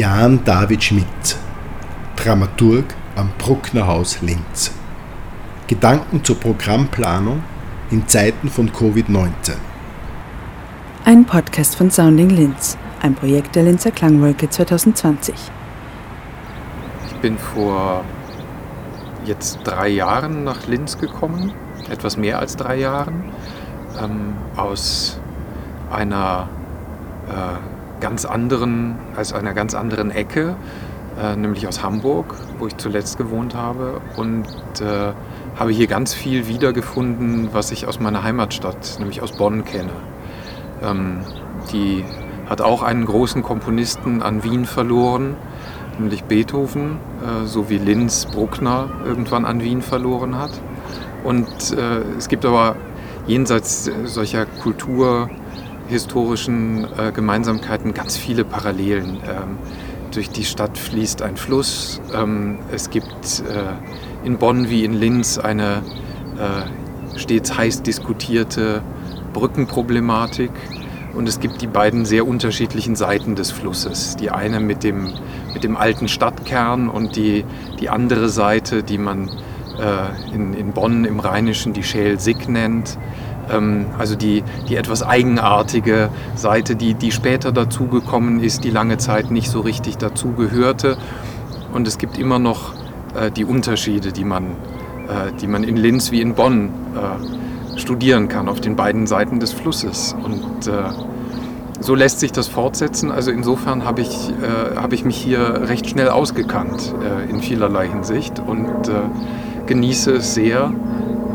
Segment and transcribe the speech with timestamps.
[0.00, 1.36] Jan David Schmidt,
[2.16, 4.72] Dramaturg am Bruckner Haus Linz.
[5.66, 7.42] Gedanken zur Programmplanung
[7.90, 9.56] in Zeiten von Covid-19.
[11.04, 15.34] Ein Podcast von Sounding Linz, ein Projekt der Linzer Klangwolke 2020.
[17.08, 18.02] Ich bin vor
[19.26, 21.52] jetzt drei Jahren nach Linz gekommen,
[21.90, 23.24] etwas mehr als drei Jahren,
[24.02, 25.20] ähm, aus
[25.90, 26.48] einer
[27.28, 30.56] äh, ganz anderen, aus einer ganz anderen Ecke,
[31.20, 34.46] äh, nämlich aus Hamburg, wo ich zuletzt gewohnt habe und
[34.80, 35.12] äh,
[35.56, 39.92] habe hier ganz viel wiedergefunden, was ich aus meiner Heimatstadt, nämlich aus Bonn kenne.
[40.82, 41.20] Ähm,
[41.72, 42.04] die
[42.48, 45.36] hat auch einen großen Komponisten an Wien verloren,
[45.98, 50.52] nämlich Beethoven, äh, so wie Linz Bruckner irgendwann an Wien verloren hat.
[51.22, 52.76] Und äh, es gibt aber
[53.26, 54.46] jenseits solcher
[55.90, 59.18] kulturhistorischen äh, Gemeinsamkeiten ganz viele Parallelen.
[59.26, 59.58] Ähm,
[60.12, 62.00] durch die Stadt fließt ein Fluss.
[62.14, 65.82] Ähm, es gibt äh, in Bonn wie in Linz eine
[66.38, 68.82] äh, stets heiß diskutierte
[69.32, 70.52] Brückenproblematik.
[71.12, 74.14] Und es gibt die beiden sehr unterschiedlichen Seiten des Flusses.
[74.14, 75.12] Die eine mit dem,
[75.52, 77.44] mit dem alten Stadtkern und die,
[77.80, 79.28] die andere Seite, die man
[79.80, 82.96] äh, in, in Bonn im Rheinischen die Schäl-Sick nennt.
[83.50, 89.30] Ähm, also die, die etwas eigenartige Seite, die, die später dazugekommen ist, die lange Zeit
[89.30, 90.96] nicht so richtig dazugehörte.
[91.72, 92.74] Und es gibt immer noch
[93.14, 94.44] äh, die Unterschiede, die man,
[95.08, 99.40] äh, die man in Linz wie in Bonn äh, studieren kann, auf den beiden Seiten
[99.40, 100.14] des Flusses.
[100.22, 100.72] Und äh,
[101.80, 103.10] so lässt sich das fortsetzen.
[103.10, 107.88] Also insofern habe ich, äh, hab ich mich hier recht schnell ausgekannt äh, in vielerlei
[107.88, 108.68] Hinsicht und
[109.66, 110.72] genieße es sehr,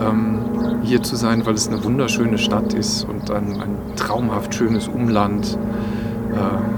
[0.02, 0.40] ähm,
[0.86, 5.58] hier zu sein, weil es eine wunderschöne Stadt ist und ein, ein traumhaft schönes Umland,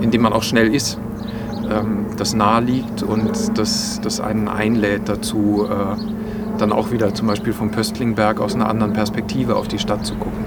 [0.01, 0.99] in dem man auch schnell ist
[1.69, 7.27] ähm, das nahe liegt und das, das einen einlädt dazu, äh, dann auch wieder zum
[7.27, 10.45] Beispiel vom Pöstlingberg aus einer anderen Perspektive auf die Stadt zu gucken.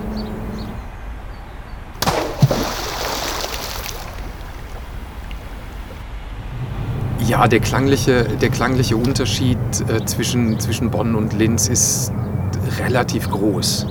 [7.26, 12.12] Ja, der klangliche, der klangliche Unterschied äh, zwischen, zwischen Bonn und Linz ist
[12.80, 13.86] relativ groß.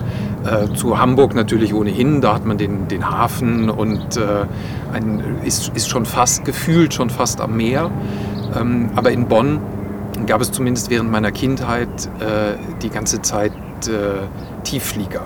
[0.46, 4.46] Äh, zu Hamburg natürlich ohnehin, da hat man den, den Hafen und äh,
[4.94, 7.92] ein, ist, ist schon fast gefühlt, schon fast am Meer.
[8.58, 9.60] Ähm, aber in Bonn
[10.26, 11.90] gab es zumindest während meiner Kindheit
[12.20, 13.52] äh, die ganze Zeit
[13.88, 14.28] äh,
[14.64, 15.26] Tiefflieger.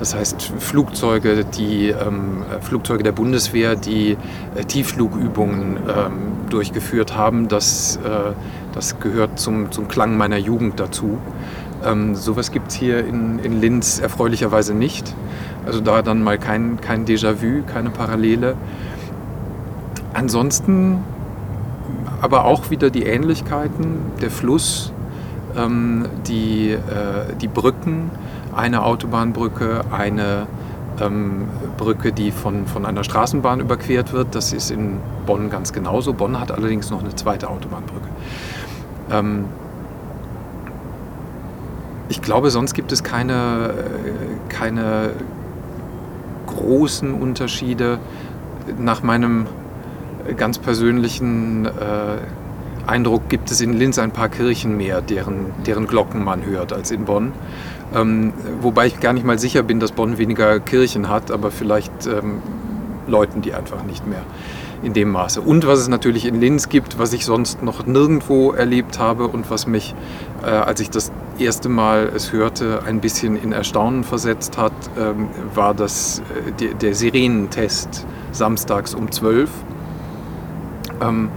[0.00, 4.16] Das heißt Flugzeuge, die ähm, Flugzeuge der Bundeswehr, die
[4.54, 6.12] äh, Tiefflugübungen ähm,
[6.48, 7.48] durchgeführt haben.
[7.48, 8.32] Das, äh,
[8.72, 11.18] das gehört zum, zum Klang meiner Jugend dazu.
[11.84, 15.14] Ähm, sowas gibt es hier in, in Linz erfreulicherweise nicht.
[15.66, 18.54] Also da dann mal kein, kein Déjà-vu, keine Parallele.
[20.12, 21.04] Ansonsten
[22.20, 24.92] aber auch wieder die Ähnlichkeiten, der Fluss,
[25.56, 28.10] ähm, die, äh, die Brücken,
[28.54, 30.46] eine Autobahnbrücke, eine
[31.00, 34.34] ähm, Brücke, die von, von einer Straßenbahn überquert wird.
[34.34, 36.12] Das ist in Bonn ganz genauso.
[36.12, 38.08] Bonn hat allerdings noch eine zweite Autobahnbrücke.
[39.10, 39.44] Ähm,
[42.10, 43.72] ich glaube, sonst gibt es keine,
[44.48, 45.10] keine
[46.48, 47.98] großen Unterschiede.
[48.78, 49.46] Nach meinem
[50.36, 51.70] ganz persönlichen äh,
[52.86, 56.90] Eindruck gibt es in Linz ein paar Kirchen mehr, deren, deren Glocken man hört, als
[56.90, 57.32] in Bonn.
[57.94, 62.06] Ähm, wobei ich gar nicht mal sicher bin, dass Bonn weniger Kirchen hat, aber vielleicht
[62.06, 62.42] ähm,
[63.06, 64.22] läuten die einfach nicht mehr
[64.82, 65.40] in dem Maße.
[65.40, 69.50] Und was es natürlich in Linz gibt, was ich sonst noch nirgendwo erlebt habe und
[69.50, 69.94] was mich,
[70.42, 75.28] äh, als ich das erste Mal es hörte, ein bisschen in Erstaunen versetzt hat, ähm,
[75.54, 79.50] war das, äh, der, der Sirenentest samstags um 12.
[81.00, 81.30] Ähm,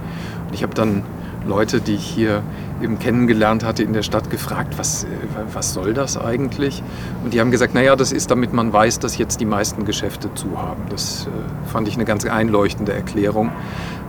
[0.52, 1.02] ich habe dann
[1.46, 2.42] Leute, die ich hier
[2.82, 5.06] eben kennengelernt hatte in der Stadt, gefragt, was, äh,
[5.52, 6.82] was soll das eigentlich?
[7.22, 10.32] Und die haben gesagt, naja, das ist, damit man weiß, dass jetzt die meisten Geschäfte
[10.34, 10.82] zu haben.
[10.90, 13.50] Das äh, fand ich eine ganz einleuchtende Erklärung.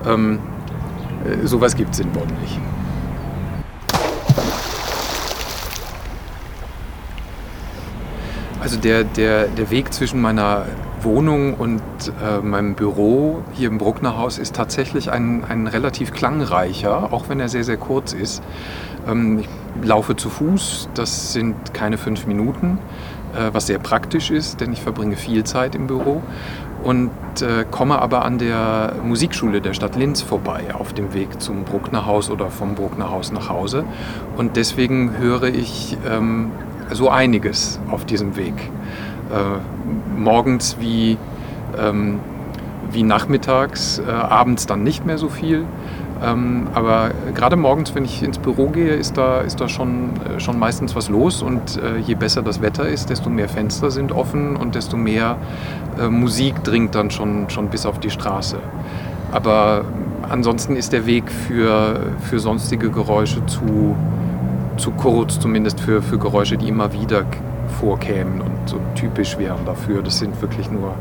[0.06, 0.39] Ähm,
[1.25, 2.59] äh, sowas gibt es in Bonn nicht.
[8.65, 10.65] Also der, der, der Weg zwischen meiner
[11.01, 11.83] Wohnung und
[12.19, 17.39] äh, meinem Büro hier im Bruckner Haus ist tatsächlich ein, ein relativ klangreicher, auch wenn
[17.39, 18.41] er sehr, sehr kurz ist.
[19.07, 22.79] Ähm, ich laufe zu Fuß, das sind keine fünf Minuten,
[23.35, 26.23] äh, was sehr praktisch ist, denn ich verbringe viel Zeit im Büro
[26.83, 31.65] und äh, komme aber an der Musikschule der Stadt Linz vorbei, auf dem Weg zum
[31.65, 33.83] Bruckner Haus oder vom Bruckner Haus nach Hause.
[34.38, 36.50] Und deswegen höre ich ähm,
[36.92, 38.54] so einiges auf diesem Weg.
[39.32, 41.18] Äh, morgens wie,
[41.80, 42.20] ähm,
[42.92, 45.66] wie nachmittags, äh, abends dann nicht mehr so viel.
[46.24, 50.40] Ähm, aber gerade morgens, wenn ich ins Büro gehe, ist da, ist da schon, äh,
[50.40, 51.42] schon meistens was los.
[51.42, 55.38] Und äh, je besser das Wetter ist, desto mehr Fenster sind offen und desto mehr
[56.00, 58.58] äh, Musik dringt dann schon, schon bis auf die Straße.
[59.32, 59.84] Aber
[60.30, 63.96] ansonsten ist der Weg für, für sonstige Geräusche zu,
[64.77, 67.25] zu kurz, zumindest für, für Geräusche, die immer wieder
[67.80, 70.01] vorkämen und so typisch wären dafür.
[70.01, 70.94] Das sind wirklich nur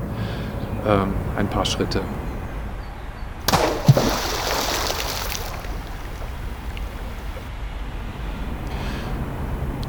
[0.87, 2.01] ähm, ein paar Schritte.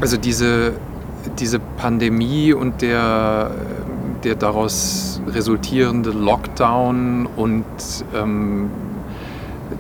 [0.02, 0.74] Also diese,
[1.40, 3.52] diese Pandemie und der,
[4.24, 7.66] der daraus resultierende Lockdown und
[8.14, 8.70] ähm,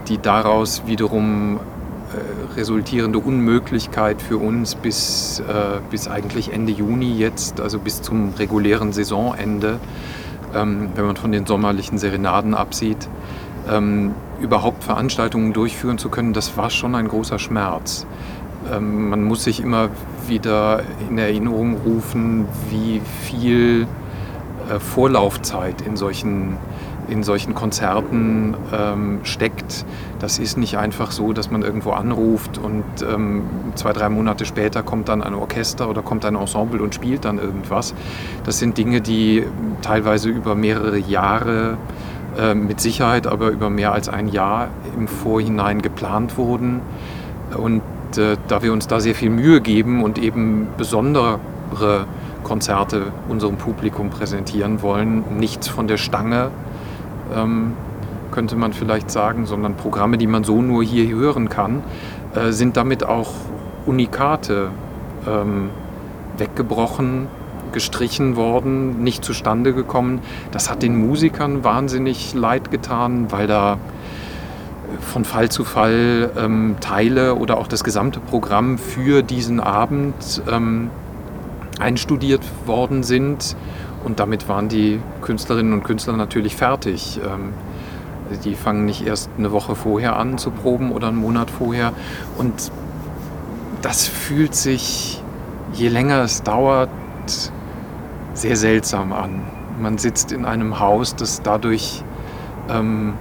[0.07, 1.59] die daraus wiederum
[2.55, 8.93] resultierende Unmöglichkeit für uns bis, äh, bis eigentlich Ende Juni jetzt, also bis zum regulären
[8.93, 9.79] Saisonende,
[10.53, 13.07] ähm, wenn man von den sommerlichen Serenaden absieht,
[13.69, 18.05] ähm, überhaupt Veranstaltungen durchführen zu können, das war schon ein großer Schmerz.
[18.71, 19.89] Ähm, man muss sich immer
[20.27, 23.87] wieder in Erinnerung rufen, wie viel
[24.69, 26.57] äh, Vorlaufzeit in solchen,
[27.09, 29.85] in solchen Konzerten ähm, steckt.
[30.19, 33.43] Das ist nicht einfach so, dass man irgendwo anruft und ähm,
[33.75, 37.37] zwei, drei Monate später kommt dann ein Orchester oder kommt ein Ensemble und spielt dann
[37.37, 37.93] irgendwas.
[38.43, 39.43] Das sind Dinge, die
[39.81, 41.77] teilweise über mehrere Jahre
[42.37, 46.81] äh, mit Sicherheit, aber über mehr als ein Jahr im Vorhinein geplant wurden.
[47.55, 47.81] Und
[48.17, 51.39] äh, da wir uns da sehr viel Mühe geben und eben besondere
[52.43, 56.51] Konzerte unserem Publikum präsentieren wollen, nichts von der Stange,
[57.33, 57.73] ähm,
[58.31, 61.83] könnte man vielleicht sagen, sondern Programme, die man so nur hier hören kann,
[62.35, 63.31] äh, sind damit auch
[63.85, 64.69] Unikate
[65.27, 65.69] ähm,
[66.37, 67.27] weggebrochen,
[67.71, 70.21] gestrichen worden, nicht zustande gekommen.
[70.51, 73.77] Das hat den Musikern wahnsinnig leid getan, weil da
[75.01, 80.89] von Fall zu Fall ähm, Teile oder auch das gesamte Programm für diesen Abend ähm,
[81.79, 83.55] einstudiert worden sind.
[84.05, 87.19] Und damit waren die Künstlerinnen und Künstler natürlich fertig.
[87.25, 87.53] Ähm,
[88.43, 91.91] die fangen nicht erst eine Woche vorher an zu proben oder einen Monat vorher.
[92.37, 92.71] Und
[93.81, 95.21] das fühlt sich,
[95.73, 96.89] je länger es dauert,
[98.35, 99.41] sehr seltsam an.
[99.81, 102.03] Man sitzt in einem Haus, das dadurch
[102.69, 103.15] ähm,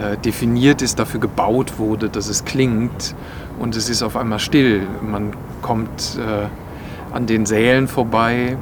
[0.00, 3.14] äh, definiert ist, dafür gebaut wurde, dass es klingt
[3.58, 4.82] und es ist auf einmal still.
[5.00, 5.32] Man
[5.62, 8.56] kommt äh, an den Sälen vorbei,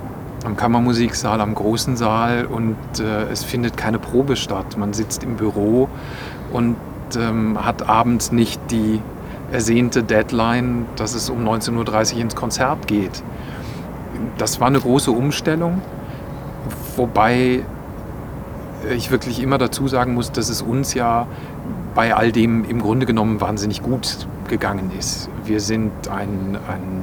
[0.44, 4.76] am Kammermusiksaal, am großen Saal und äh, es findet keine Probe statt.
[4.78, 5.88] Man sitzt im Büro
[6.52, 6.76] und
[7.16, 9.00] ähm, hat abends nicht die
[9.52, 13.22] ersehnte Deadline, dass es um 19.30 Uhr ins Konzert geht.
[14.38, 15.82] Das war eine große Umstellung,
[16.96, 17.64] wobei
[18.94, 21.26] ich wirklich immer dazu sagen muss, dass es uns ja
[21.94, 25.28] bei all dem im Grunde genommen wahnsinnig gut gegangen ist.
[25.44, 27.02] Wir sind ein, ein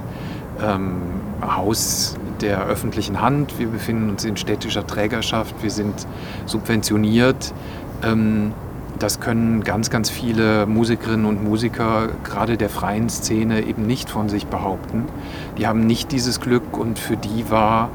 [0.63, 1.01] ähm,
[1.41, 6.07] Haus der öffentlichen Hand, wir befinden uns in städtischer Trägerschaft, wir sind
[6.45, 7.53] subventioniert.
[8.03, 8.53] Ähm,
[8.99, 14.27] das können ganz, ganz viele Musikerinnen und Musiker, gerade der freien Szene, eben nicht von
[14.27, 15.05] sich behaupten.
[15.57, 17.89] Die haben nicht dieses Glück und für die war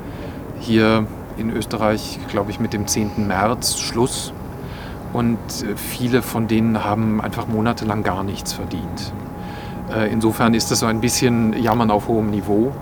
[0.61, 1.07] hier
[1.37, 3.27] in Österreich, glaube ich, mit dem 10.
[3.27, 4.33] März Schluss.
[5.13, 9.13] Und äh, viele von denen haben einfach monatelang gar nichts verdient.
[9.95, 12.73] Äh, insofern ist das so ein bisschen Jammern auf hohem Niveau.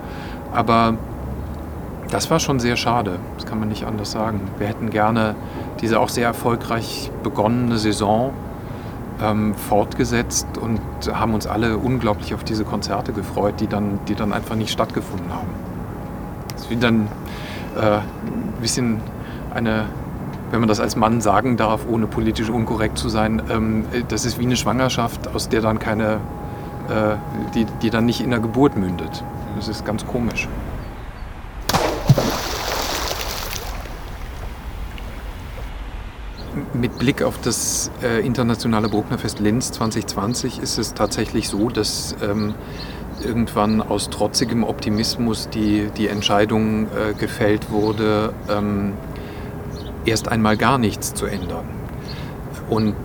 [0.53, 0.95] Aber
[2.11, 4.41] das war schon sehr schade, das kann man nicht anders sagen.
[4.57, 5.35] Wir hätten gerne
[5.79, 8.33] diese auch sehr erfolgreich begonnene Saison
[9.21, 14.33] ähm, fortgesetzt und haben uns alle unglaublich auf diese Konzerte gefreut, die dann, die dann
[14.33, 15.49] einfach nicht stattgefunden haben.
[16.51, 17.07] Das ist wie dann
[17.77, 18.99] äh, ein bisschen
[19.53, 19.85] eine,
[20.51, 24.37] wenn man das als Mann sagen darf, ohne politisch unkorrekt zu sein, ähm, das ist
[24.37, 26.15] wie eine Schwangerschaft, aus der dann keine,
[26.89, 27.15] äh,
[27.55, 29.23] die, die dann nicht in der Geburt mündet.
[29.55, 30.49] Das ist ganz komisch.
[36.73, 42.53] Mit Blick auf das äh, internationale Brucknerfest Linz 2020 ist es tatsächlich so, dass ähm,
[43.25, 48.93] irgendwann aus trotzigem Optimismus die, die Entscheidung äh, gefällt wurde, ähm,
[50.05, 51.65] erst einmal gar nichts zu ändern.
[52.69, 52.95] Und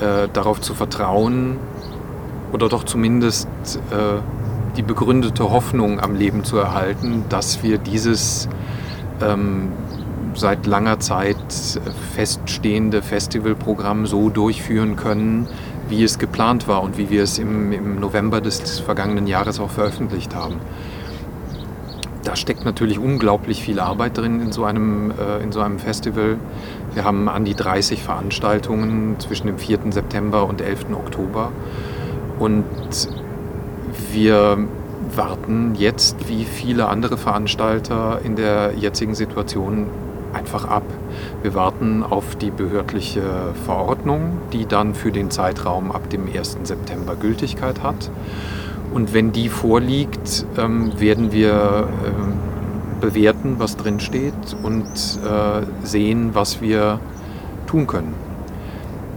[0.00, 1.58] äh, darauf zu vertrauen
[2.52, 3.48] oder doch zumindest
[3.92, 4.20] äh,
[4.76, 8.48] die begründete Hoffnung am Leben zu erhalten, dass wir dieses
[9.22, 9.72] ähm,
[10.36, 11.36] seit langer Zeit
[12.14, 15.48] feststehende Festivalprogramm so durchführen können,
[15.88, 19.70] wie es geplant war und wie wir es im, im November des vergangenen Jahres auch
[19.70, 20.56] veröffentlicht haben.
[22.24, 26.38] Da steckt natürlich unglaublich viel Arbeit drin in so einem, äh, in so einem Festival.
[26.92, 29.92] Wir haben an die 30 Veranstaltungen zwischen dem 4.
[29.92, 30.86] September und 11.
[30.92, 31.52] Oktober.
[32.40, 32.64] Und
[34.10, 34.58] wir
[35.14, 39.86] warten jetzt, wie viele andere Veranstalter in der jetzigen Situation,
[40.32, 40.84] einfach ab.
[41.42, 43.22] Wir warten auf die behördliche
[43.64, 46.58] Verordnung, die dann für den Zeitraum ab dem 1.
[46.64, 48.10] September Gültigkeit hat.
[48.92, 52.34] Und wenn die vorliegt, ähm, werden wir ähm,
[53.00, 57.00] bewerten, was drin steht und äh, sehen, was wir
[57.66, 58.14] tun können.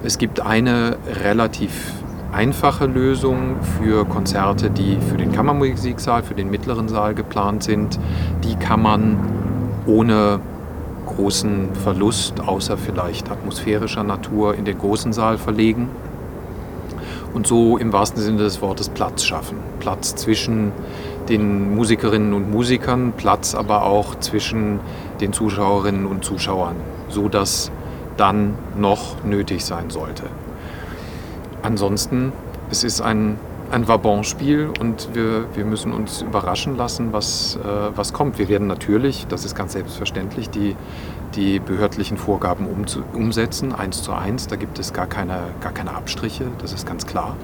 [0.03, 1.93] Es gibt eine relativ
[2.31, 7.99] einfache Lösung für Konzerte, die für den Kammermusiksaal, für den mittleren Saal geplant sind.
[8.43, 9.17] Die kann man
[9.85, 10.39] ohne
[11.19, 15.89] großen Verlust, außer vielleicht atmosphärischer Natur, in den großen Saal verlegen
[17.33, 19.57] und so im wahrsten Sinne des Wortes Platz schaffen.
[19.79, 20.71] Platz zwischen
[21.27, 24.79] den Musikerinnen und Musikern, Platz aber auch zwischen
[25.19, 26.75] den Zuschauerinnen und Zuschauern,
[27.09, 27.69] so dass
[28.15, 30.23] dann noch nötig sein sollte.
[31.61, 32.31] Ansonsten,
[32.71, 33.37] es ist ein,
[33.71, 37.59] ein Vabon-Spiel und wir, wir müssen uns überraschen lassen, was, äh,
[37.95, 38.39] was kommt.
[38.39, 40.75] Wir werden natürlich, das ist ganz selbstverständlich, die,
[41.35, 44.47] die behördlichen Vorgaben um, umsetzen, eins zu eins.
[44.47, 47.35] Da gibt es gar keine, gar keine Abstriche, das ist ganz klar.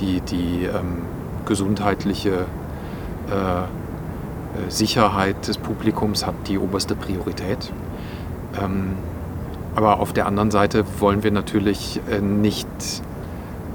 [0.00, 1.02] Die, die ähm,
[1.46, 2.34] gesundheitliche äh,
[3.32, 3.66] äh
[4.68, 7.72] Sicherheit des Publikums hat die oberste Priorität.
[8.62, 8.94] Ähm,
[9.74, 12.68] aber auf der anderen Seite wollen wir natürlich äh, nicht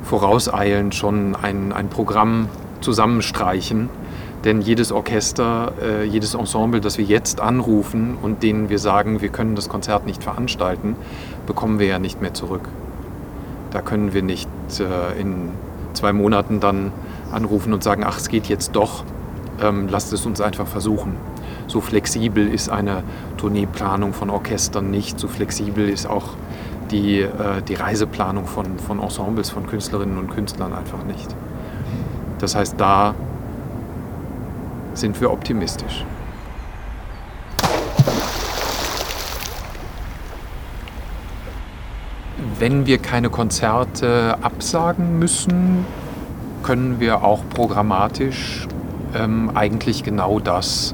[0.04, 2.50] vorauseilend schon ein, ein Programm
[2.82, 3.90] zusammenstreichen.
[4.46, 9.30] Denn jedes Orchester, äh, jedes Ensemble, das wir jetzt anrufen und denen wir sagen, wir
[9.30, 10.96] können das Konzert nicht veranstalten,
[11.46, 12.70] bekommen wir ja nicht mehr zurück.
[13.72, 15.52] Da können wir nicht äh, in
[15.94, 16.92] zwei Monaten dann
[17.32, 19.04] anrufen und sagen, ach, es geht jetzt doch,
[19.62, 21.18] ähm, lasst es uns einfach versuchen.
[21.68, 23.04] So flexibel ist eine
[23.38, 26.30] Tourneeplanung von Orchestern nicht, so flexibel ist auch
[26.92, 31.36] die, äh, die Reiseplanung von, von Ensembles, von Künstlerinnen und Künstlern einfach nicht.
[32.40, 33.16] Das heißt, da
[34.94, 36.06] sind wir optimistisch.
[42.58, 45.86] Wenn wir keine Konzerte absagen müssen,
[46.64, 48.68] können wir auch programmatisch
[49.16, 50.94] ähm, eigentlich genau das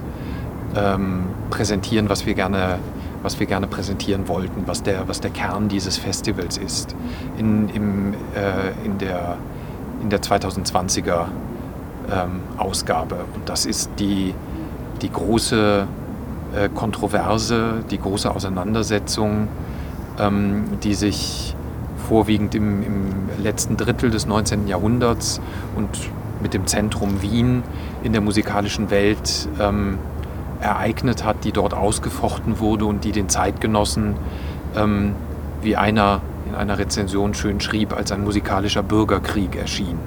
[0.76, 2.80] ähm, präsentieren, was wir gerne
[3.26, 6.96] was wir gerne präsentieren wollten, was der, was der Kern dieses Festivals ist.
[7.40, 9.38] In, im, äh, in, der,
[10.04, 11.26] in der 2020er
[12.12, 13.16] ähm, Ausgabe.
[13.34, 14.36] Und das ist die,
[15.02, 15.88] die große
[16.56, 19.48] äh, Kontroverse, die große Auseinandersetzung,
[20.20, 21.56] ähm, die sich
[22.08, 24.68] vorwiegend im, im letzten Drittel des 19.
[24.68, 25.42] Jahrhunderts
[25.76, 25.90] und
[26.44, 27.64] mit dem Zentrum Wien
[28.04, 29.98] in der musikalischen Welt ähm,
[30.66, 34.16] ereignet hat, die dort ausgefochten wurde und die den Zeitgenossen,
[34.76, 35.14] ähm,
[35.62, 39.98] wie einer in einer Rezension schön schrieb, als ein musikalischer Bürgerkrieg erschien.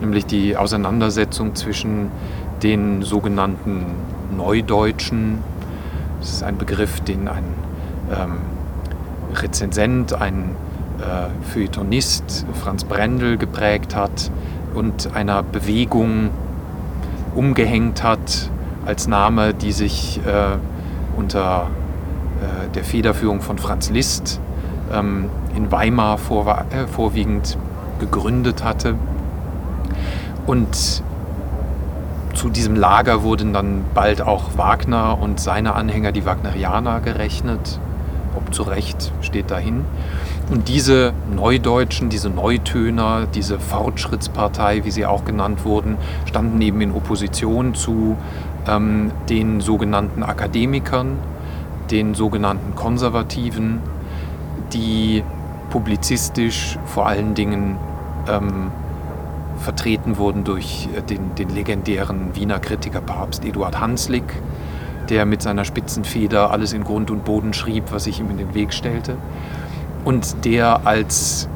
[0.00, 2.10] Nämlich die Auseinandersetzung zwischen
[2.62, 3.86] den sogenannten
[4.36, 5.38] Neudeutschen,
[6.20, 7.44] das ist ein Begriff, den ein
[8.14, 8.38] ähm,
[9.34, 10.54] Rezensent, ein
[11.00, 14.30] äh, Feuilletonist, Franz Brendel, geprägt hat
[14.74, 16.30] und einer Bewegung
[17.34, 18.50] umgehängt hat,
[18.90, 20.56] als Name, die sich äh,
[21.16, 21.68] unter
[22.40, 24.40] äh, der Federführung von Franz Liszt
[24.92, 27.56] ähm, in Weimar vor, äh, vorwiegend
[28.00, 28.96] gegründet hatte.
[30.44, 31.04] Und
[32.34, 37.78] zu diesem Lager wurden dann bald auch Wagner und seine Anhänger, die Wagnerianer, gerechnet.
[38.34, 39.84] Ob zu Recht steht dahin.
[40.50, 46.90] Und diese Neudeutschen, diese Neutöner, diese Fortschrittspartei, wie sie auch genannt wurden, standen eben in
[46.90, 48.16] Opposition zu
[48.66, 51.18] ähm, den sogenannten Akademikern,
[51.90, 53.80] den sogenannten Konservativen,
[54.72, 55.24] die
[55.70, 57.76] publizistisch vor allen Dingen
[58.28, 58.70] ähm,
[59.58, 64.24] vertreten wurden durch äh, den, den legendären Wiener Kritiker Papst Eduard Hanslick,
[65.08, 68.38] der mit seiner spitzen Feder alles in Grund und Boden schrieb, was sich ihm in
[68.38, 69.16] den Weg stellte.
[70.04, 71.48] Und der als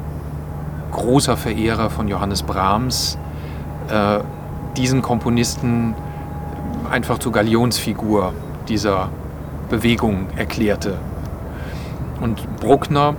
[0.91, 3.17] großer Verehrer von Johannes Brahms
[3.89, 4.19] äh,
[4.77, 5.95] diesen Komponisten
[6.87, 8.33] einfach zur Galionsfigur
[8.67, 9.09] dieser
[9.69, 10.97] Bewegung erklärte.
[12.21, 13.15] Und Bruckner,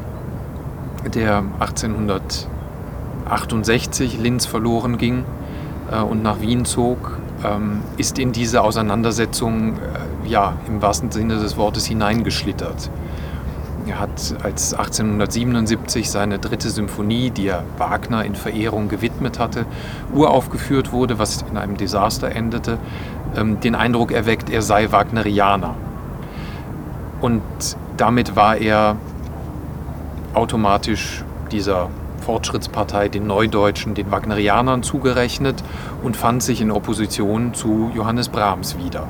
[1.15, 5.25] der 1868 Linz verloren ging
[5.91, 11.39] äh, und nach Wien zog, ähm, ist in diese Auseinandersetzung äh, ja, im wahrsten Sinne
[11.39, 12.91] des Wortes hineingeschlittert.
[13.87, 19.65] Er hat als 1877 seine dritte Symphonie, die er Wagner in Verehrung gewidmet hatte,
[20.13, 22.79] uraufgeführt wurde, was in einem Desaster endete,
[23.37, 25.77] ähm, den Eindruck erweckt, er sei Wagnerianer.
[27.21, 27.43] Und
[27.97, 28.97] damit war er
[30.35, 31.89] automatisch dieser
[32.23, 35.63] Fortschrittspartei, den Neudeutschen, den Wagnerianern zugerechnet
[36.03, 39.07] und fand sich in Opposition zu Johannes Brahms wieder,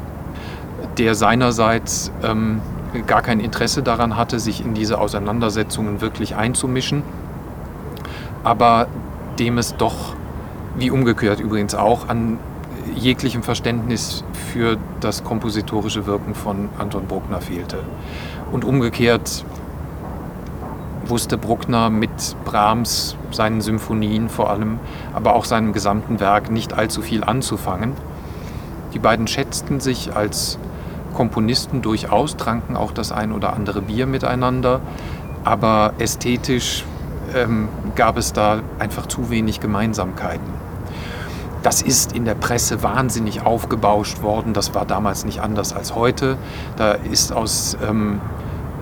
[0.98, 2.60] der seinerseits ähm,
[3.02, 7.02] gar kein Interesse daran hatte, sich in diese Auseinandersetzungen wirklich einzumischen,
[8.44, 8.88] aber
[9.38, 10.14] dem es doch,
[10.76, 12.38] wie umgekehrt übrigens auch, an
[12.94, 17.78] jeglichem Verständnis für das kompositorische Wirken von Anton Bruckner fehlte.
[18.52, 19.44] Und umgekehrt
[21.04, 24.78] wusste Bruckner mit Brahms, seinen Symphonien vor allem,
[25.14, 27.92] aber auch seinem gesamten Werk nicht allzu viel anzufangen.
[28.92, 30.58] Die beiden schätzten sich als
[31.16, 34.80] Komponisten durchaus, tranken auch das ein oder andere Bier miteinander,
[35.44, 36.84] aber ästhetisch
[37.34, 40.46] ähm, gab es da einfach zu wenig Gemeinsamkeiten.
[41.62, 44.52] Das ist in der Presse wahnsinnig aufgebauscht worden.
[44.52, 46.36] Das war damals nicht anders als heute.
[46.76, 48.20] Da ist aus ähm,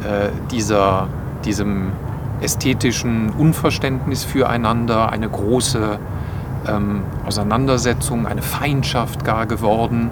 [0.02, 1.06] äh, dieser,
[1.44, 1.92] diesem
[2.40, 5.98] ästhetischen Unverständnis füreinander eine große
[6.66, 10.10] ähm, Auseinandersetzung, eine Feindschaft gar geworden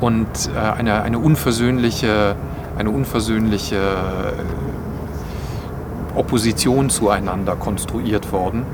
[0.00, 2.36] und äh, eine, eine unversöhnliche,
[2.76, 4.32] eine unversöhnliche äh,
[6.18, 8.64] Opposition zueinander konstruiert worden.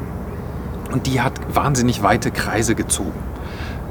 [0.92, 3.22] Und die hat wahnsinnig weite Kreise gezogen.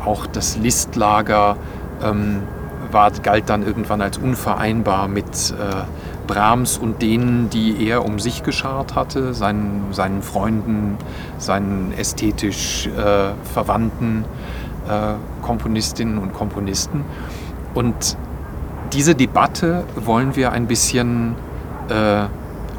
[0.05, 1.57] Auch das Listlager
[2.03, 2.43] ähm,
[2.91, 5.83] war, galt dann irgendwann als unvereinbar mit äh,
[6.27, 10.97] Brahms und denen, die er um sich geschart hatte, seinen, seinen Freunden,
[11.37, 14.25] seinen ästhetisch äh, verwandten
[14.87, 17.03] äh, Komponistinnen und Komponisten.
[17.73, 18.17] Und
[18.93, 21.35] diese Debatte wollen wir ein bisschen
[21.89, 22.25] äh,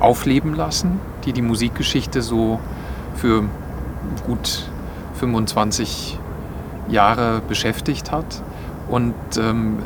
[0.01, 2.61] aufleben lassen, die die Musikgeschichte so
[3.17, 3.45] für
[4.27, 4.69] gut
[5.15, 6.19] 25
[6.89, 8.43] Jahre beschäftigt hat.
[8.89, 9.79] Und ähm,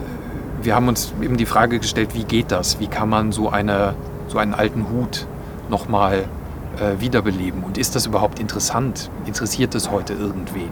[0.61, 2.81] wir haben uns eben die Frage gestellt, wie geht das?
[2.81, 3.95] Wie kann man so, eine,
[4.27, 5.27] so einen alten Hut
[5.71, 6.25] nochmal
[6.81, 7.63] äh, wiederbeleben?
[7.63, 9.11] Und ist das überhaupt interessant?
[9.25, 10.71] Interessiert es heute irgendwen?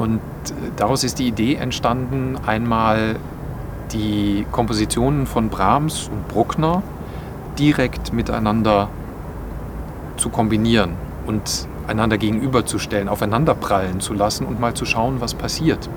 [0.00, 3.16] Und äh, daraus ist die Idee entstanden, einmal
[3.92, 6.82] die Kompositionen von Brahms und Bruckner
[7.58, 8.88] direkt miteinander
[10.16, 10.92] zu kombinieren
[11.26, 15.88] und einander gegenüberzustellen, aufeinanderprallen zu lassen und mal zu schauen, was passiert.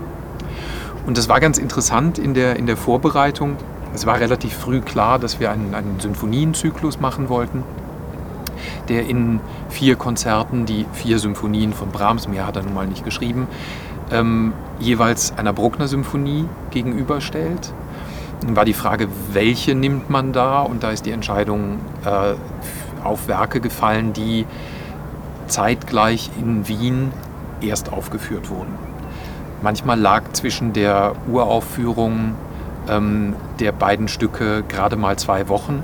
[1.06, 3.58] Und das war ganz interessant in der, in der Vorbereitung.
[3.94, 7.64] Es war relativ früh klar, dass wir einen, einen Symphonienzyklus machen wollten,
[8.90, 9.40] der in
[9.70, 13.48] vier Konzerten die vier Symphonien von Brahms, mehr hat er nun mal nicht geschrieben,
[14.14, 17.74] ähm, jeweils einer Bruckner-Symphonie gegenüberstellt.
[18.42, 20.62] Dann war die Frage, welche nimmt man da?
[20.62, 22.36] Und da ist die Entscheidung äh,
[23.04, 24.46] auf Werke gefallen, die
[25.48, 27.12] zeitgleich in Wien
[27.62, 28.74] erst aufgeführt wurden.
[29.62, 32.36] Manchmal lag zwischen der Uraufführung
[32.90, 35.84] ähm, der beiden Stücke gerade mal zwei Wochen.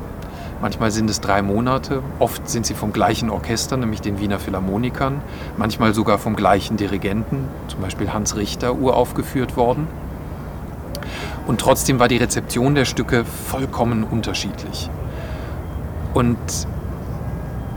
[0.62, 2.04] Manchmal sind es drei Monate.
[2.20, 5.22] Oft sind sie vom gleichen Orchester, nämlich den Wiener Philharmonikern.
[5.58, 9.88] Manchmal sogar vom gleichen Dirigenten, zum Beispiel Hans Richter, uraufgeführt worden.
[11.48, 14.90] Und trotzdem war die Rezeption der Stücke vollkommen unterschiedlich.
[16.14, 16.38] Und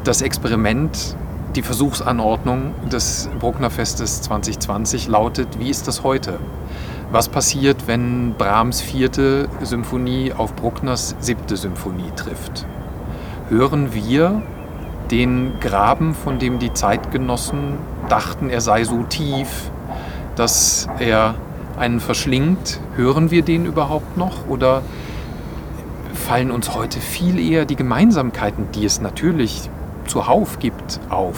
[0.04, 1.16] das Experiment
[1.54, 6.38] die Versuchsanordnung des Brucknerfestes 2020 lautet, wie ist das heute?
[7.12, 12.64] Was passiert, wenn Brahms vierte Symphonie auf Bruckners siebte Symphonie trifft?
[13.50, 14.40] Hören wir
[15.10, 17.76] den Graben, von dem die Zeitgenossen
[18.08, 19.70] dachten, er sei so tief,
[20.36, 21.34] dass er
[21.78, 22.80] einen verschlingt?
[22.96, 24.48] Hören wir den überhaupt noch?
[24.48, 24.80] Oder
[26.14, 29.68] fallen uns heute viel eher die Gemeinsamkeiten, die es natürlich
[30.06, 31.36] zuhauf gibt, auf?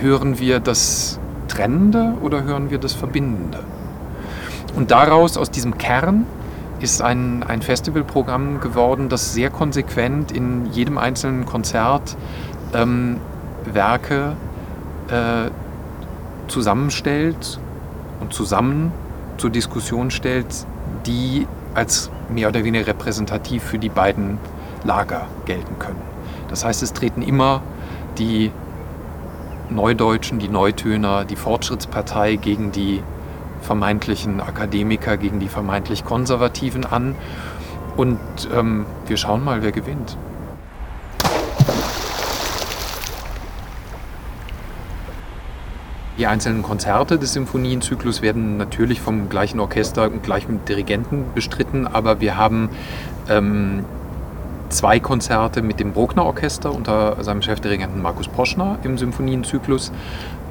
[0.00, 3.60] Hören wir das Trennende oder hören wir das Verbindende?
[4.76, 6.26] Und daraus, aus diesem Kern,
[6.80, 12.16] ist ein, ein Festivalprogramm geworden, das sehr konsequent in jedem einzelnen Konzert
[12.74, 13.16] ähm,
[13.64, 14.36] Werke
[15.08, 15.50] äh,
[16.48, 17.58] zusammenstellt
[18.20, 18.92] und zusammen
[19.38, 20.66] zur Diskussion stellt,
[21.06, 24.38] die als mehr oder weniger repräsentativ für die beiden
[24.84, 26.00] Lager gelten können.
[26.48, 27.62] Das heißt, es treten immer
[28.18, 28.50] die
[29.70, 33.02] Neudeutschen, die Neutöner, die Fortschrittspartei gegen die
[33.66, 37.14] vermeintlichen Akademiker, gegen die vermeintlich Konservativen an.
[37.96, 38.18] Und
[38.54, 40.16] ähm, wir schauen mal, wer gewinnt.
[46.18, 52.20] Die einzelnen Konzerte des Symphonienzyklus werden natürlich vom gleichen Orchester und gleichen Dirigenten bestritten, aber
[52.22, 52.70] wir haben
[53.28, 53.84] ähm,
[54.70, 59.92] zwei Konzerte mit dem Bruckner Orchester unter seinem Chefdirigenten Markus Poschner im Symphonienzyklus.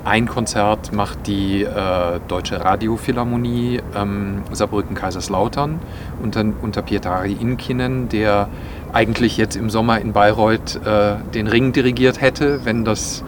[0.06, 5.80] Ein Konzert macht die äh, Deutsche Radiophilharmonie ähm, Saarbrücken-Kaiserslautern
[6.22, 8.48] unter, unter Pietari Inkinen, der
[8.94, 13.24] eigentlich jetzt im Sommer in Bayreuth äh, den Ring dirigiert hätte, wenn das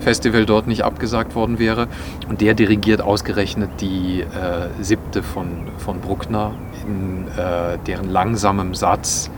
[0.00, 1.88] Festival dort nicht abgesagt worden wäre.
[2.28, 6.52] Und der dirigiert ausgerechnet die äh, siebte von, von Bruckner,
[6.86, 9.30] in äh, deren langsamem Satz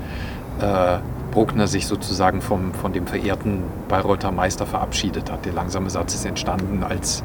[0.61, 0.99] äh,
[1.33, 5.45] Bruckner sich sozusagen vom, von dem verehrten Bayreuther Meister verabschiedet hat.
[5.45, 7.25] Der langsame Satz ist entstanden, als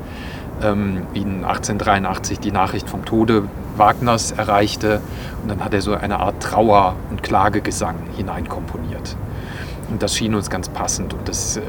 [0.63, 3.43] ähm, ihn 1883 die Nachricht vom Tode
[3.75, 5.01] Wagners erreichte.
[5.43, 9.15] Und dann hat er so eine Art Trauer- und Klagegesang hineinkomponiert.
[9.89, 11.13] Und das schien uns ganz passend.
[11.13, 11.61] Und das, äh,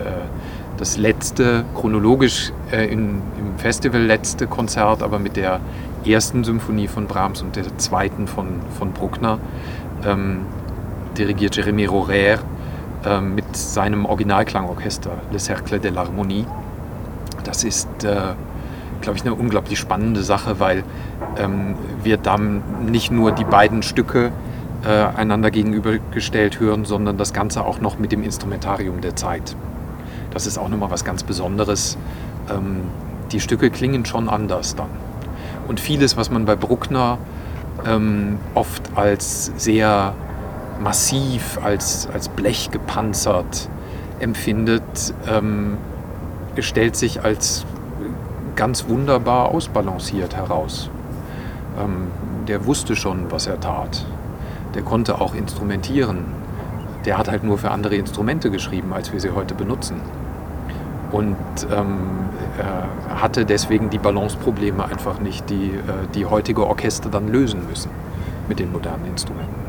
[0.79, 5.61] das letzte, chronologisch äh, in, im Festival letzte Konzert, aber mit der
[6.05, 9.39] ersten Symphonie von Brahms und der zweiten von, von Bruckner,
[10.05, 10.47] ähm,
[11.19, 12.39] dirigiert Jérémy Rorer
[13.05, 16.47] äh, mit seinem Originalklangorchester Le Cercle de l'Harmonie.
[17.45, 18.35] Das ist, äh,
[19.01, 20.85] glaube ich, eine unglaublich spannende Sache, weil
[21.37, 24.31] ähm, wir dann nicht nur die beiden Stücke
[24.85, 29.57] äh, einander gegenübergestellt hören, sondern das Ganze auch noch mit dem Instrumentarium der Zeit.
[30.31, 31.99] Das ist auch nochmal was ganz Besonderes.
[32.51, 32.83] Ähm,
[33.33, 34.89] die Stücke klingen schon anders dann.
[35.67, 37.19] Und vieles, was man bei Bruckner
[37.87, 40.15] ähm, oft als sehr
[40.81, 43.69] massiv, als, als Blech gepanzert
[44.21, 45.77] empfindet, ähm,
[46.59, 47.65] stellt sich als
[48.57, 50.91] ganz wunderbar ausbalanciert heraus.
[51.79, 52.09] Ähm,
[52.49, 54.05] der wusste schon, was er tat.
[54.75, 56.25] Der konnte auch instrumentieren.
[57.05, 60.01] Der hat halt nur für andere Instrumente geschrieben, als wir sie heute benutzen.
[61.13, 61.37] Und
[61.73, 62.29] ähm,
[63.15, 67.91] hatte deswegen die Balanceprobleme einfach nicht, die äh, die heutige Orchester dann lösen müssen
[68.49, 69.68] mit den modernen Instrumenten.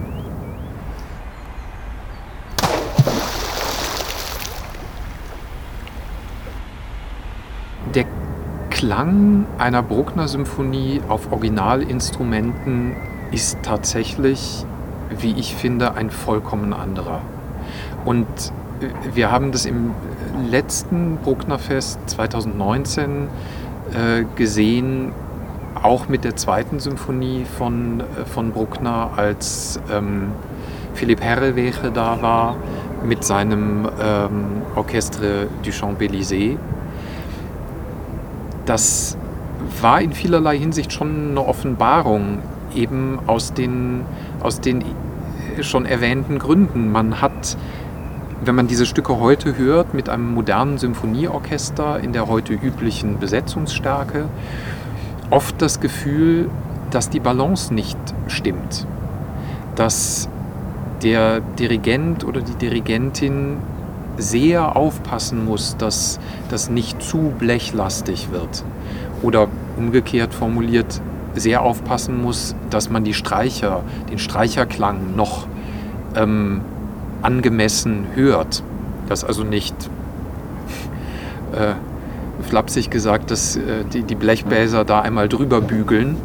[7.95, 8.06] Der
[8.69, 12.95] Klang einer Bruckner-Symphonie auf Originalinstrumenten
[13.32, 14.65] ist tatsächlich,
[15.10, 17.21] wie ich finde, ein vollkommen anderer.
[18.06, 18.28] Und
[19.13, 19.91] wir haben das im
[20.49, 23.28] letzten Brucknerfest 2019
[23.93, 25.12] äh, gesehen,
[25.82, 30.32] auch mit der zweiten Symphonie von, äh, von Bruckner, als ähm,
[30.93, 32.56] Philipp Herrewege da war
[33.04, 36.58] mit seinem ähm, Orchestre du Champs-Élysées
[38.70, 39.18] das
[39.82, 42.38] war in vielerlei Hinsicht schon eine Offenbarung,
[42.76, 44.02] eben aus den,
[44.42, 44.86] aus den
[45.62, 46.92] schon erwähnten Gründen.
[46.92, 47.58] Man hat,
[48.46, 54.26] wenn man diese Stücke heute hört, mit einem modernen Symphonieorchester in der heute üblichen Besetzungsstärke,
[55.32, 56.50] oft das Gefühl,
[56.92, 58.86] dass die Balance nicht stimmt.
[59.76, 60.30] Dass
[61.02, 63.58] der Dirigent oder die Dirigentin
[64.20, 68.64] sehr aufpassen muss, dass das nicht zu blechlastig wird.
[69.22, 71.02] Oder umgekehrt formuliert,
[71.36, 75.48] sehr aufpassen muss, dass man die Streicher, den Streicherklang noch
[76.16, 76.62] ähm,
[77.22, 78.64] angemessen hört.
[79.08, 79.76] Dass also nicht
[81.54, 81.74] äh,
[82.44, 86.18] flapsig gesagt, dass äh, die, die Blechbläser da einmal drüber bügeln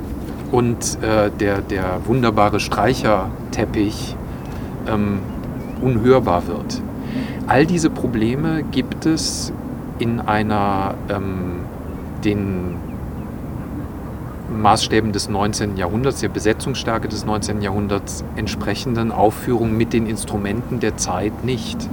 [0.52, 4.16] und äh, der, der wunderbare Streicherteppich
[4.88, 5.18] ähm,
[5.80, 6.80] unhörbar wird.
[7.46, 9.52] All diese Probleme gibt es
[9.98, 11.60] in einer ähm,
[12.24, 12.76] den
[14.50, 15.76] Maßstäben des 19.
[15.76, 17.60] Jahrhunderts, der Besetzungsstärke des 19.
[17.62, 21.88] Jahrhunderts entsprechenden Aufführung mit den Instrumenten der Zeit nicht.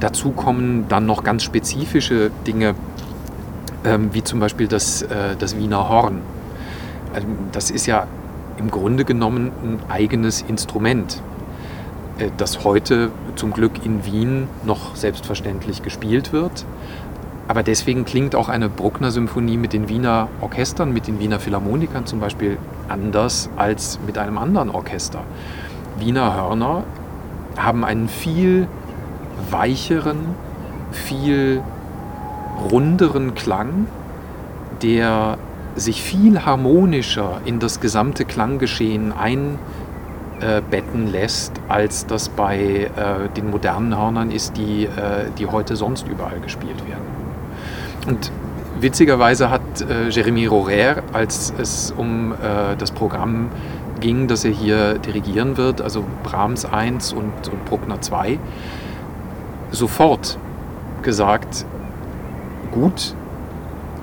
[0.00, 2.74] Dazu kommen dann noch ganz spezifische Dinge,
[3.84, 6.22] ähm, wie zum Beispiel das, äh, das Wiener Horn.
[7.14, 8.06] Also das ist ja
[8.58, 11.20] im Grunde genommen ein eigenes Instrument.
[12.18, 13.10] Äh, das heute
[13.40, 16.66] zum Glück in Wien noch selbstverständlich gespielt wird.
[17.48, 22.20] Aber deswegen klingt auch eine Bruckner-Symphonie mit den Wiener Orchestern, mit den Wiener Philharmonikern zum
[22.20, 25.22] Beispiel anders als mit einem anderen Orchester.
[25.98, 26.84] Wiener Hörner
[27.56, 28.68] haben einen viel
[29.50, 30.18] weicheren,
[30.92, 31.62] viel
[32.70, 33.86] runderen Klang,
[34.82, 35.38] der
[35.76, 39.58] sich viel harmonischer in das gesamte Klanggeschehen ein
[40.40, 45.76] äh, betten lässt, als das bei äh, den modernen Hörnern ist, die, äh, die heute
[45.76, 47.04] sonst überall gespielt werden.
[48.06, 48.32] Und
[48.80, 53.50] witzigerweise hat äh, Jérémy Rorer, als es um äh, das Programm
[54.00, 58.38] ging, das er hier dirigieren wird, also Brahms 1 und, und Bruckner 2,
[59.70, 60.38] sofort
[61.02, 61.66] gesagt,
[62.72, 63.14] gut,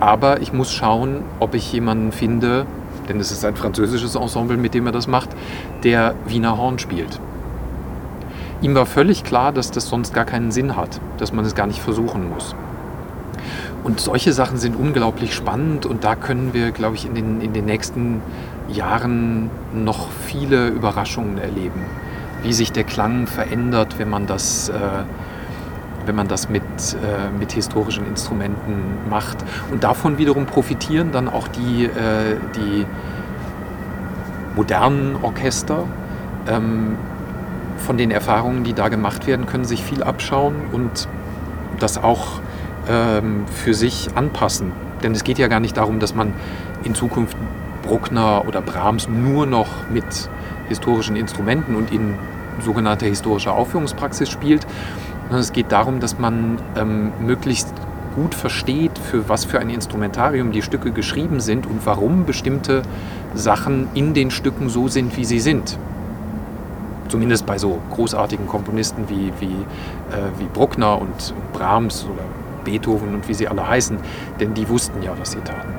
[0.00, 2.66] aber ich muss schauen, ob ich jemanden finde,
[3.08, 5.30] denn es ist ein französisches Ensemble, mit dem er das macht,
[5.84, 7.20] der Wiener Horn spielt.
[8.60, 11.66] Ihm war völlig klar, dass das sonst gar keinen Sinn hat, dass man es gar
[11.66, 12.54] nicht versuchen muss.
[13.84, 17.52] Und solche Sachen sind unglaublich spannend und da können wir, glaube ich, in den, in
[17.52, 18.20] den nächsten
[18.68, 21.84] Jahren noch viele Überraschungen erleben.
[22.42, 24.74] wie sich der Klang verändert, wenn man das, äh,
[26.08, 29.38] wenn man das mit, äh, mit historischen Instrumenten macht.
[29.70, 32.86] Und davon wiederum profitieren dann auch die, äh, die
[34.56, 35.84] modernen Orchester.
[36.48, 36.96] Ähm,
[37.76, 41.08] von den Erfahrungen, die da gemacht werden, können sich viel abschauen und
[41.78, 42.40] das auch
[42.88, 44.72] ähm, für sich anpassen.
[45.02, 46.32] Denn es geht ja gar nicht darum, dass man
[46.82, 47.36] in Zukunft
[47.82, 50.28] Bruckner oder Brahms nur noch mit
[50.68, 52.14] historischen Instrumenten und in
[52.60, 54.66] sogenannter historischer Aufführungspraxis spielt,
[55.28, 57.72] sondern es geht darum, dass man ähm, möglichst
[58.14, 62.82] gut versteht, für was für ein Instrumentarium die Stücke geschrieben sind und warum bestimmte
[63.34, 65.78] Sachen in den Stücken so sind, wie sie sind.
[67.08, 72.24] Zumindest bei so großartigen Komponisten wie, wie, äh, wie Bruckner und Brahms oder
[72.64, 73.98] Beethoven und wie sie alle heißen,
[74.40, 75.74] denn die wussten ja, was sie taten.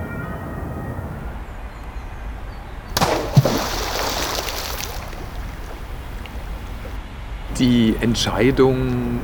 [7.59, 9.19] Die Entscheidung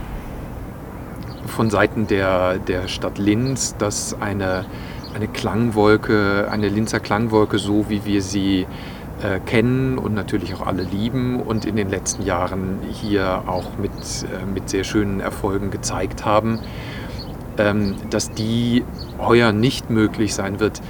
[1.55, 4.65] von Seiten der, der Stadt Linz, dass eine,
[5.15, 8.67] eine Klangwolke, eine Linzer Klangwolke, so wie wir sie
[9.23, 13.91] äh, kennen und natürlich auch alle lieben und in den letzten Jahren hier auch mit,
[13.91, 16.59] äh, mit sehr schönen Erfolgen gezeigt haben,
[17.57, 18.83] ähm, dass die
[19.17, 20.81] heuer nicht möglich sein wird,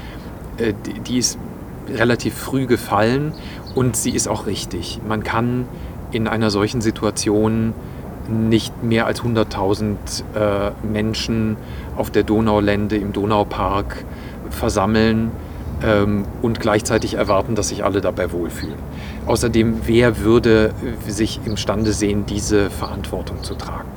[0.57, 1.37] äh, die, die ist
[1.87, 3.33] relativ früh gefallen
[3.75, 4.99] und sie ist auch richtig.
[5.07, 5.67] Man kann
[6.11, 7.73] in einer solchen Situation
[8.29, 9.95] nicht mehr als 100.000
[10.35, 11.57] äh, Menschen
[11.95, 14.03] auf der Donaulände im Donaupark
[14.49, 15.31] versammeln
[15.83, 18.79] ähm, und gleichzeitig erwarten, dass sich alle dabei wohlfühlen.
[19.25, 20.73] Außerdem, wer würde
[21.07, 23.89] sich imstande sehen, diese Verantwortung zu tragen?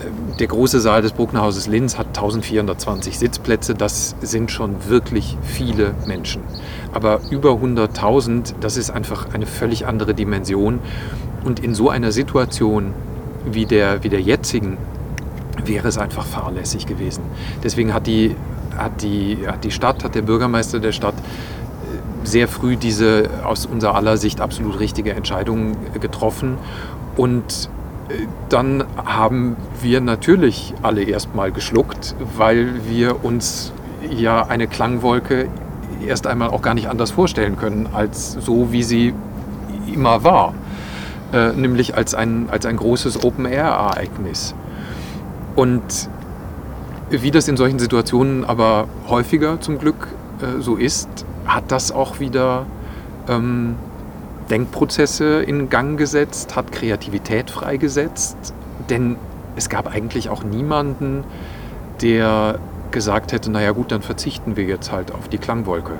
[0.00, 3.74] Ähm, der große Saal des Brucknerhauses Linz hat 1420 Sitzplätze.
[3.74, 6.42] Das sind schon wirklich viele Menschen.
[6.92, 10.80] Aber über 100.000, das ist einfach eine völlig andere Dimension.
[11.44, 12.94] Und in so einer Situation
[13.50, 14.78] wie der, wie der jetzigen
[15.64, 17.22] wäre es einfach fahrlässig gewesen.
[17.62, 18.34] Deswegen hat die
[18.76, 23.66] hat die, hat die Stadt, hat der Bürgermeister der Stadt äh, sehr früh diese aus
[23.66, 26.58] unserer aller Sicht absolut richtige Entscheidung getroffen.
[27.16, 27.68] Und
[28.08, 33.72] äh, dann haben wir natürlich alle erstmal geschluckt, weil wir uns
[34.10, 35.48] ja eine Klangwolke
[36.06, 39.14] erst einmal auch gar nicht anders vorstellen können, als so, wie sie
[39.92, 40.54] immer war.
[41.34, 44.54] Äh, nämlich als ein, als ein großes Open-Air-Ereignis.
[45.56, 46.08] Und
[47.10, 50.06] wie das in solchen Situationen aber häufiger zum Glück
[50.40, 51.08] äh, so ist,
[51.44, 52.66] hat das auch wieder
[53.28, 53.74] ähm,
[54.48, 58.54] Denkprozesse in Gang gesetzt, hat Kreativität freigesetzt.
[58.88, 59.16] Denn
[59.56, 61.24] es gab eigentlich auch niemanden,
[62.00, 62.60] der
[62.92, 65.94] gesagt hätte, naja gut, dann verzichten wir jetzt halt auf die Klangwolke.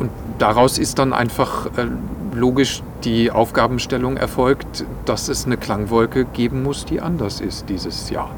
[0.00, 1.86] Und daraus ist dann einfach äh,
[2.34, 8.30] logisch die Aufgabenstellung erfolgt, dass es eine Klangwolke geben muss, die anders ist dieses Jahr.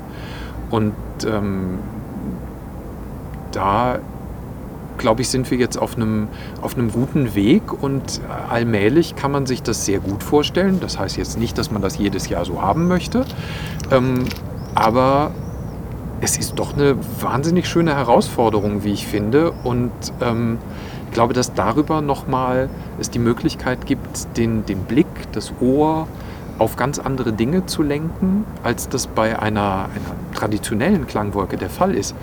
[0.71, 0.95] Und
[1.27, 1.79] ähm,
[3.51, 3.99] da,
[4.99, 6.29] glaube ich, sind wir jetzt auf einem,
[6.61, 10.81] auf einem guten Weg und allmählich kann man sich das sehr gut vorstellen.
[10.81, 13.25] Das heißt jetzt nicht, dass man das jedes Jahr so haben möchte,
[13.91, 14.25] ähm,
[14.75, 15.31] aber
[16.21, 19.53] es ist doch eine wahnsinnig schöne Herausforderung, wie ich finde.
[19.65, 20.59] Und ähm,
[21.09, 22.69] ich glaube, dass darüber nochmal
[23.01, 26.07] es die Möglichkeit gibt, den, den Blick, das Ohr,
[26.59, 31.95] auf ganz andere Dinge zu lenken, als das bei einer, einer traditionellen Klangwolke der Fall
[31.95, 32.15] ist.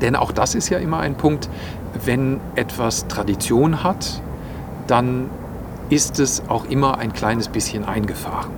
[0.00, 1.48] Denn auch das ist ja immer ein Punkt,
[2.04, 4.20] wenn etwas Tradition hat,
[4.86, 5.30] dann
[5.90, 8.50] ist es auch immer ein kleines bisschen eingefahren.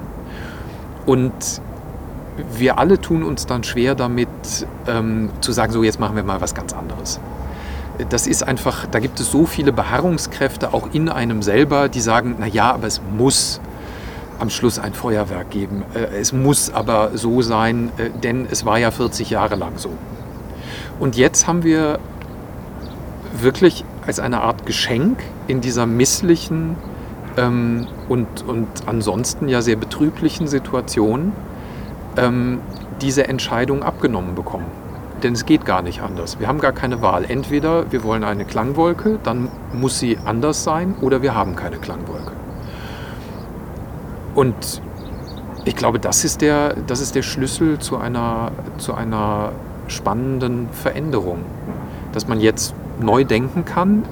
[1.05, 1.61] Und
[2.57, 4.29] wir alle tun uns dann schwer damit
[4.87, 7.21] ähm, zu sagen, so jetzt machen wir mal was ganz anderes.
[8.09, 12.37] Das ist einfach, da gibt es so viele Beharrungskräfte auch in einem selber, die sagen,
[12.39, 13.61] na ja, aber es muss
[14.39, 15.85] am Schluss ein Feuerwerk geben.
[15.95, 19.91] Äh, es muss aber so sein, äh, denn es war ja 40 Jahre lang so.
[20.99, 21.99] Und jetzt haben wir
[23.41, 26.77] wirklich als eine Art Geschenk in dieser misslichen
[27.37, 31.33] ähm, und, und ansonsten ja sehr betrüblichen Situation
[32.17, 32.61] ähm,
[33.01, 34.67] diese Entscheidung abgenommen bekommen.
[35.23, 36.41] Denn es geht gar nicht anders.
[36.41, 37.25] Wir haben gar keine Wahl.
[37.29, 42.33] Entweder wir wollen eine Klangwolke, dann muss sie anders sein, oder wir haben keine Klangwolke.
[44.35, 44.83] Und
[45.65, 49.53] ich glaube, das ist der, das ist der Schlüssel zu einer, zu einer
[49.87, 51.39] spannenden Veränderung.
[52.13, 54.05] Dass man jetzt neu denken kann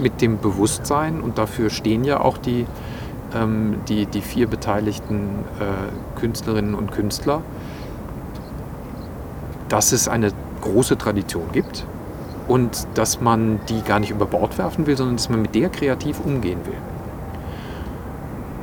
[0.00, 2.66] mit dem Bewusstsein und dafür stehen ja auch die,
[3.34, 7.42] ähm, die, die vier beteiligten äh, Künstlerinnen und Künstler,
[9.68, 10.32] dass es eine
[10.66, 11.84] große Tradition gibt
[12.48, 15.68] und dass man die gar nicht über Bord werfen will, sondern dass man mit der
[15.68, 16.74] kreativ umgehen will.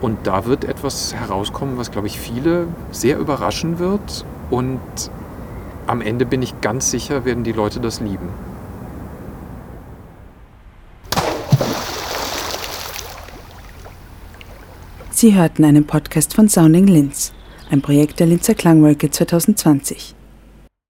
[0.02, 4.26] Und da wird etwas herauskommen, was, glaube ich, viele sehr überraschen wird.
[4.50, 4.80] Und
[5.88, 8.28] am Ende bin ich ganz sicher, werden die Leute das lieben.
[15.12, 17.32] Sie hörten einen Podcast von Sounding Linz,
[17.72, 20.16] ein Projekt der Linzer Klangwolke 2020.